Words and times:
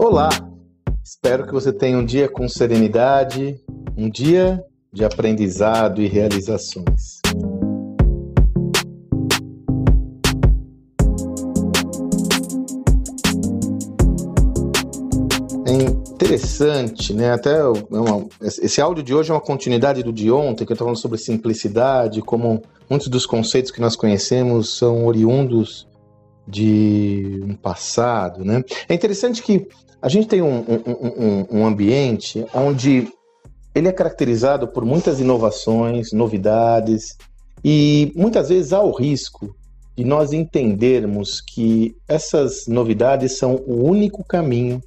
Olá! 0.00 0.28
Espero 1.02 1.44
que 1.44 1.52
você 1.52 1.72
tenha 1.72 1.98
um 1.98 2.04
dia 2.04 2.28
com 2.28 2.48
serenidade, 2.48 3.60
um 3.96 4.08
dia 4.08 4.64
de 4.92 5.04
aprendizado 5.04 6.00
e 6.00 6.06
realizações. 6.06 7.18
É 15.66 15.72
interessante, 15.72 17.12
né? 17.12 17.32
Até 17.32 17.58
é 17.58 17.64
uma, 17.64 18.28
esse 18.40 18.80
áudio 18.80 19.02
de 19.02 19.12
hoje 19.12 19.32
é 19.32 19.34
uma 19.34 19.40
continuidade 19.40 20.04
do 20.04 20.12
de 20.12 20.30
ontem, 20.30 20.64
que 20.64 20.70
eu 20.70 20.74
estou 20.74 20.86
falando 20.86 21.00
sobre 21.00 21.18
simplicidade, 21.18 22.22
como 22.22 22.62
muitos 22.88 23.08
dos 23.08 23.26
conceitos 23.26 23.72
que 23.72 23.80
nós 23.80 23.96
conhecemos 23.96 24.78
são 24.78 25.06
oriundos 25.06 25.88
de 26.46 27.40
um 27.42 27.54
passado, 27.54 28.44
né? 28.44 28.62
É 28.88 28.94
interessante 28.94 29.42
que 29.42 29.66
a 30.00 30.08
gente 30.08 30.28
tem 30.28 30.42
um, 30.42 30.60
um, 30.60 31.46
um, 31.50 31.60
um 31.60 31.66
ambiente 31.66 32.44
onde 32.54 33.08
ele 33.74 33.88
é 33.88 33.92
caracterizado 33.92 34.68
por 34.68 34.84
muitas 34.84 35.20
inovações, 35.20 36.12
novidades, 36.12 37.16
e 37.64 38.12
muitas 38.14 38.48
vezes 38.48 38.72
há 38.72 38.80
o 38.80 38.92
risco 38.92 39.54
de 39.96 40.04
nós 40.04 40.32
entendermos 40.32 41.40
que 41.40 41.96
essas 42.06 42.66
novidades 42.68 43.36
são 43.36 43.56
o 43.66 43.84
único 43.84 44.22
caminho 44.24 44.80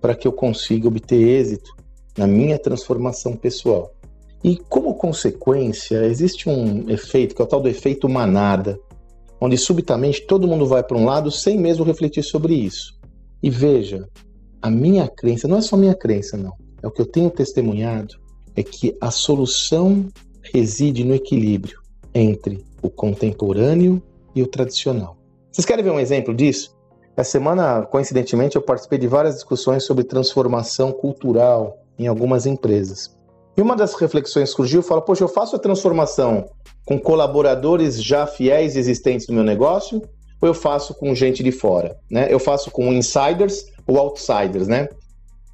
para 0.00 0.14
que 0.14 0.28
eu 0.28 0.32
consiga 0.32 0.88
obter 0.88 1.16
êxito 1.16 1.74
na 2.16 2.26
minha 2.26 2.58
transformação 2.58 3.34
pessoal. 3.34 3.94
E 4.42 4.56
como 4.68 4.94
consequência, 4.94 6.04
existe 6.04 6.48
um 6.50 6.90
efeito 6.90 7.34
que 7.34 7.40
é 7.40 7.44
o 7.44 7.48
tal 7.48 7.62
do 7.62 7.68
efeito 7.68 8.06
manada, 8.06 8.78
onde 9.40 9.56
subitamente 9.56 10.26
todo 10.26 10.46
mundo 10.46 10.66
vai 10.66 10.82
para 10.82 10.98
um 10.98 11.06
lado 11.06 11.30
sem 11.30 11.58
mesmo 11.58 11.84
refletir 11.84 12.22
sobre 12.22 12.54
isso. 12.54 12.92
E 13.42 13.48
veja, 13.48 14.06
a 14.64 14.70
minha 14.70 15.06
crença, 15.06 15.46
não 15.46 15.58
é 15.58 15.60
só 15.60 15.76
minha 15.76 15.94
crença, 15.94 16.38
não, 16.38 16.54
é 16.82 16.86
o 16.86 16.90
que 16.90 17.02
eu 17.02 17.04
tenho 17.04 17.28
testemunhado, 17.28 18.14
é 18.56 18.62
que 18.62 18.96
a 18.98 19.10
solução 19.10 20.06
reside 20.54 21.04
no 21.04 21.14
equilíbrio 21.14 21.78
entre 22.14 22.64
o 22.80 22.88
contemporâneo 22.88 24.02
e 24.34 24.42
o 24.42 24.46
tradicional. 24.46 25.18
Vocês 25.52 25.66
querem 25.66 25.84
ver 25.84 25.90
um 25.90 26.00
exemplo 26.00 26.32
disso? 26.32 26.74
Essa 27.14 27.32
semana, 27.32 27.82
coincidentemente, 27.82 28.56
eu 28.56 28.62
participei 28.62 28.98
de 28.98 29.06
várias 29.06 29.34
discussões 29.34 29.84
sobre 29.84 30.02
transformação 30.02 30.92
cultural 30.92 31.76
em 31.98 32.06
algumas 32.06 32.46
empresas. 32.46 33.14
E 33.58 33.60
uma 33.60 33.76
das 33.76 33.92
reflexões 33.92 34.48
surgiu, 34.48 34.82
fala, 34.82 35.02
poxa, 35.02 35.24
eu 35.24 35.28
faço 35.28 35.54
a 35.54 35.58
transformação 35.58 36.46
com 36.86 36.98
colaboradores 36.98 38.02
já 38.02 38.26
fiéis 38.26 38.76
existentes 38.76 39.28
no 39.28 39.34
meu 39.34 39.44
negócio 39.44 40.00
ou 40.44 40.48
eu 40.48 40.54
faço 40.54 40.92
com 40.94 41.14
gente 41.14 41.42
de 41.42 41.50
fora, 41.50 41.96
né? 42.10 42.28
Eu 42.30 42.38
faço 42.38 42.70
com 42.70 42.92
insiders 42.92 43.64
ou 43.86 43.96
outsiders, 43.96 44.68
né? 44.68 44.88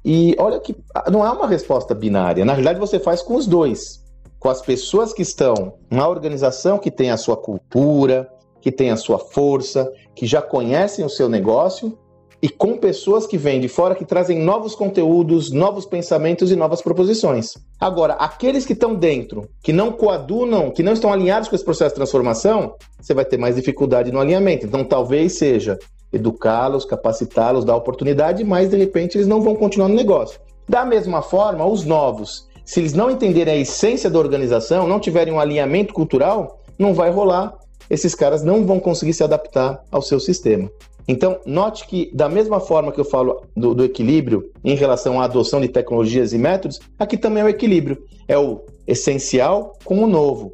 E 0.03 0.35
olha 0.37 0.59
que 0.59 0.75
não 1.09 1.25
é 1.25 1.31
uma 1.31 1.47
resposta 1.47 1.95
binária. 1.95 2.43
Na 2.43 2.51
realidade, 2.51 2.77
você 2.79 2.99
faz 2.99 3.21
com 3.21 3.35
os 3.35 3.47
dois. 3.47 4.03
Com 4.37 4.49
as 4.49 4.61
pessoas 4.61 5.13
que 5.13 5.21
estão 5.21 5.75
na 5.89 6.05
organização 6.09 6.77
que 6.77 6.91
tem 6.91 7.09
a 7.09 7.15
sua 7.15 7.37
cultura, 7.37 8.29
que 8.59 8.69
tem 8.69 8.91
a 8.91 8.97
sua 8.97 9.17
força, 9.17 9.89
que 10.13 10.25
já 10.25 10.41
conhecem 10.41 11.05
o 11.05 11.09
seu 11.09 11.29
negócio 11.29 11.97
e 12.41 12.49
com 12.49 12.77
pessoas 12.77 13.27
que 13.27 13.37
vêm 13.37 13.59
de 13.59 13.67
fora 13.67 13.93
que 13.93 14.03
trazem 14.03 14.39
novos 14.39 14.73
conteúdos, 14.73 15.51
novos 15.51 15.85
pensamentos 15.85 16.51
e 16.51 16.55
novas 16.55 16.81
proposições. 16.81 17.53
Agora, 17.79 18.13
aqueles 18.13 18.65
que 18.65 18.73
estão 18.73 18.95
dentro, 18.95 19.47
que 19.61 19.71
não 19.71 19.91
coadunam, 19.91 20.71
que 20.71 20.81
não 20.81 20.93
estão 20.93 21.13
alinhados 21.13 21.47
com 21.47 21.55
esse 21.55 21.63
processo 21.65 21.91
de 21.91 21.95
transformação, 21.95 22.73
você 22.99 23.13
vai 23.13 23.25
ter 23.25 23.37
mais 23.37 23.55
dificuldade 23.55 24.11
no 24.11 24.19
alinhamento. 24.19 24.65
Então, 24.65 24.83
talvez 24.83 25.37
seja 25.37 25.77
educá-los, 26.11 26.83
capacitá-los, 26.83 27.63
dar 27.63 27.75
oportunidade, 27.75 28.43
mas 28.43 28.69
de 28.69 28.77
repente 28.77 29.17
eles 29.17 29.27
não 29.27 29.41
vão 29.41 29.55
continuar 29.55 29.87
no 29.87 29.95
negócio. 29.95 30.39
Da 30.67 30.83
mesma 30.83 31.21
forma, 31.21 31.65
os 31.65 31.85
novos, 31.85 32.47
se 32.65 32.79
eles 32.79 32.93
não 32.93 33.11
entenderem 33.11 33.53
a 33.53 33.57
essência 33.57 34.09
da 34.09 34.19
organização, 34.19 34.87
não 34.87 34.99
tiverem 34.99 35.33
um 35.33 35.39
alinhamento 35.39 35.93
cultural, 35.93 36.59
não 36.77 36.93
vai 36.93 37.11
rolar. 37.11 37.53
Esses 37.89 38.15
caras 38.15 38.41
não 38.41 38.65
vão 38.65 38.79
conseguir 38.79 39.13
se 39.13 39.23
adaptar 39.23 39.83
ao 39.91 40.01
seu 40.01 40.19
sistema. 40.19 40.69
Então, 41.07 41.39
note 41.45 41.87
que, 41.87 42.11
da 42.13 42.29
mesma 42.29 42.59
forma 42.59 42.91
que 42.91 42.99
eu 42.99 43.05
falo 43.05 43.43
do, 43.55 43.73
do, 43.73 43.83
equilíbrio 43.83 44.51
em 44.63 44.75
relação 44.75 45.19
à 45.19 45.25
adoção 45.25 45.59
de 45.59 45.67
tecnologias 45.67 46.33
e 46.33 46.37
métodos, 46.37 46.79
aqui 46.97 47.17
também 47.17 47.41
é 47.41 47.45
o 47.45 47.49
equilíbrio. 47.49 48.03
É 48.27 48.37
o 48.37 48.61
essencial 48.87 49.73
com 49.83 50.03
o 50.03 50.07
novo. 50.07 50.53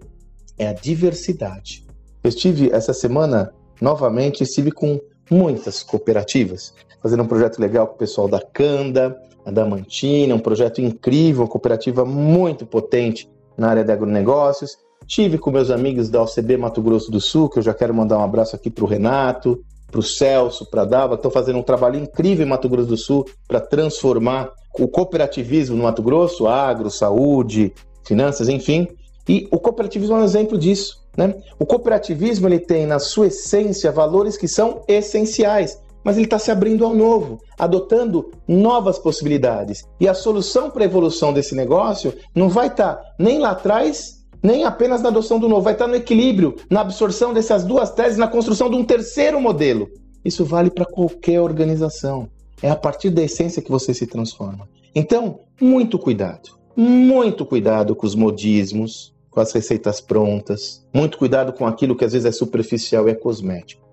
É 0.58 0.68
a 0.68 0.74
diversidade. 0.74 1.86
Eu 2.24 2.30
estive 2.30 2.72
essa 2.72 2.94
semana, 2.94 3.54
novamente, 3.82 4.44
estive 4.44 4.72
com 4.72 5.00
muitas 5.30 5.84
cooperativas, 5.84 6.74
fazendo 7.02 7.24
um 7.24 7.28
projeto 7.28 7.60
legal 7.60 7.88
com 7.88 7.96
o 7.96 7.98
pessoal 7.98 8.28
da 8.28 8.42
Canda, 8.42 9.18
a 9.46 9.52
da 9.52 9.66
Mantina, 9.66 10.36
um 10.36 10.40
projeto 10.40 10.82
incrível, 10.82 11.44
uma 11.44 11.50
cooperativa 11.50 12.04
muito 12.04 12.66
potente 12.66 13.30
na 13.58 13.70
área 13.70 13.84
de 13.84 13.92
agronegócios. 13.92 14.78
Tive 15.06 15.38
com 15.38 15.52
meus 15.52 15.72
amigos 15.72 16.10
da 16.10 16.22
OCB 16.22 16.58
Mato 16.58 16.82
Grosso 16.82 17.10
do 17.10 17.22
Sul, 17.22 17.50
que 17.50 17.60
eu 17.60 17.64
já 17.64 17.74
quero 17.74 17.94
mandar 17.94 18.18
um 18.18 18.24
abraço 18.24 18.56
aqui 18.56 18.70
para 18.70 18.84
o 18.84 18.88
Renato, 18.88 19.64
para 19.90 20.00
o 20.00 20.04
Celso, 20.04 20.66
para 20.66 20.82
a 20.82 20.86
Dava, 20.86 21.16
estão 21.16 21.32
fazendo 21.32 21.60
um 21.60 21.64
trabalho 21.64 21.98
incrível 21.98 22.46
em 22.46 22.50
Mato 22.50 22.70
Grosso 22.70 22.90
do 22.90 22.98
Sul 22.98 23.26
para 23.48 23.60
transformar 23.60 24.52
o 24.78 24.88
cooperativismo 24.88 25.76
no 25.76 25.84
Mato 25.84 26.04
Grosso, 26.04 26.48
agro, 26.48 26.90
saúde, 26.90 27.74
finanças, 28.06 28.50
enfim. 28.50 28.88
E 29.28 29.48
o 29.52 29.60
cooperativismo 29.60 30.16
é 30.16 30.20
um 30.20 30.24
exemplo 30.24 30.58
disso. 30.58 31.04
Né? 31.16 31.36
O 31.58 31.66
cooperativismo 31.66 32.48
ele 32.48 32.60
tem 32.60 32.86
na 32.86 33.00
sua 33.00 33.28
essência 33.28 33.92
valores 33.92 34.38
que 34.38 34.48
são 34.48 34.84
essenciais, 34.88 35.82
mas 36.04 36.16
ele 36.16 36.26
está 36.26 36.38
se 36.38 36.52
abrindo 36.52 36.86
ao 36.86 36.94
novo, 36.94 37.40
adotando 37.58 38.32
novas 38.48 39.00
possibilidades. 39.00 39.84
E 40.00 40.08
a 40.08 40.14
solução 40.14 40.70
para 40.70 40.84
a 40.84 40.86
evolução 40.86 41.34
desse 41.34 41.56
negócio 41.56 42.14
não 42.36 42.50
vai 42.50 42.68
estar 42.68 42.96
tá 42.96 43.14
nem 43.18 43.40
lá 43.40 43.52
atrás 43.52 44.17
nem 44.42 44.64
apenas 44.64 45.02
na 45.02 45.10
adoção 45.10 45.40
do 45.40 45.50
novo, 45.50 45.62
vai 45.62 45.74
estar 45.74 45.88
no 45.88 45.96
equilíbrio, 45.96 46.56
na 46.70 46.82
absorção 46.82 47.34
dessas 47.34 47.64
duas 47.64 47.92
teses, 47.92 48.18
na 48.18 48.28
construção 48.28 48.70
de 48.70 48.76
um 48.76 48.84
terceiro 48.84 49.40
modelo. 49.40 49.90
Isso 50.24 50.46
vale 50.46 50.70
para 50.70 50.86
qualquer 50.86 51.42
organização. 51.42 52.30
É 52.62 52.70
a 52.70 52.76
partir 52.76 53.10
da 53.10 53.24
essência 53.24 53.62
que 53.62 53.72
você 53.72 53.94
se 53.94 54.08
transforma. 54.08 54.68
Então, 54.94 55.42
muito 55.62 56.00
cuidado. 56.00 56.58
Muito 56.76 57.46
cuidado 57.46 57.96
com 57.96 58.06
os 58.06 58.16
modismos, 58.16 59.14
com 59.30 59.40
as 59.40 59.52
receitas 59.52 60.02
prontas. 60.02 60.86
Muito 60.94 61.18
cuidado 61.18 61.54
com 61.54 61.66
aquilo 61.66 61.96
que 61.96 62.06
às 62.06 62.14
vezes 62.14 62.26
é 62.26 62.32
superficial 62.32 63.08
e 63.08 63.12
é 63.12 63.16
cosmético. 63.16 63.88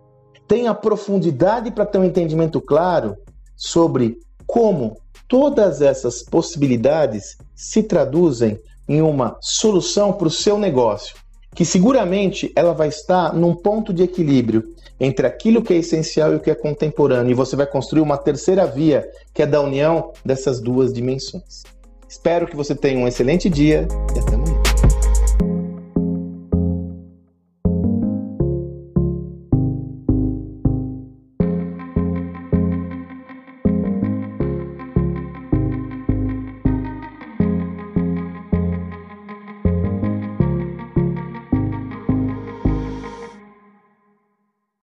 Tenha 0.48 0.74
profundidade 0.74 1.70
para 1.70 1.86
ter 1.86 1.98
um 1.98 2.04
entendimento 2.04 2.60
claro 2.60 3.16
sobre 3.56 4.18
como 4.46 4.96
todas 5.28 5.80
essas 5.80 6.22
possibilidades 6.22 7.36
se 7.54 7.82
traduzem 7.82 8.58
em 8.88 9.00
uma 9.00 9.36
solução 9.40 10.12
para 10.12 10.28
o 10.28 10.30
seu 10.30 10.58
negócio, 10.58 11.16
que 11.54 11.64
seguramente 11.64 12.52
ela 12.54 12.72
vai 12.72 12.88
estar 12.88 13.32
num 13.34 13.54
ponto 13.54 13.92
de 13.92 14.02
equilíbrio 14.02 14.74
entre 15.00 15.26
aquilo 15.26 15.62
que 15.62 15.72
é 15.72 15.76
essencial 15.76 16.32
e 16.32 16.36
o 16.36 16.40
que 16.40 16.50
é 16.50 16.54
contemporâneo, 16.54 17.30
e 17.30 17.34
você 17.34 17.56
vai 17.56 17.66
construir 17.66 18.02
uma 18.02 18.16
terceira 18.16 18.66
via, 18.66 19.08
que 19.32 19.42
é 19.42 19.46
da 19.46 19.60
união 19.60 20.12
dessas 20.24 20.60
duas 20.60 20.92
dimensões. 20.92 21.62
Espero 22.08 22.46
que 22.46 22.56
você 22.56 22.74
tenha 22.74 22.98
um 22.98 23.08
excelente 23.08 23.50
dia 23.50 23.88
e 24.14 24.23